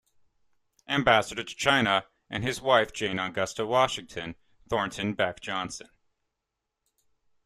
[0.87, 4.33] Ambassador to China and his wife Jane Augusta Washington
[4.67, 5.91] Thornton Beck Johnson.